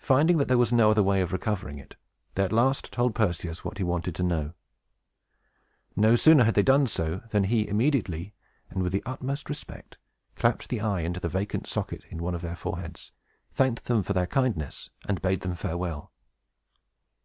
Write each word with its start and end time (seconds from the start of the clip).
Finding 0.00 0.38
that 0.38 0.48
there 0.48 0.58
was 0.58 0.72
no 0.72 0.90
other 0.90 1.04
way 1.04 1.20
of 1.20 1.30
recovering 1.32 1.78
it, 1.78 1.94
they 2.34 2.42
at 2.42 2.50
last 2.52 2.90
told 2.92 3.14
Perseus 3.14 3.64
what 3.64 3.78
he 3.78 3.84
wanted 3.84 4.12
to 4.16 4.24
know. 4.24 4.54
No 5.94 6.16
sooner 6.16 6.42
had 6.42 6.54
they 6.56 6.64
done 6.64 6.88
so, 6.88 7.20
than 7.28 7.44
he 7.44 7.68
immediately, 7.68 8.34
and 8.70 8.82
with 8.82 8.90
the 8.90 9.04
utmost 9.06 9.48
respect, 9.48 9.98
clapped 10.34 10.68
the 10.68 10.80
eye 10.80 11.02
into 11.02 11.20
the 11.20 11.28
vacant 11.28 11.68
socket 11.68 12.02
in 12.10 12.20
one 12.24 12.34
of 12.34 12.42
their 12.42 12.56
foreheads, 12.56 13.12
thanked 13.52 13.84
them 13.84 14.02
for 14.02 14.14
their 14.14 14.26
kindness, 14.26 14.90
and 15.08 15.22
bade 15.22 15.42
them 15.42 15.54
farewell. 15.54 16.10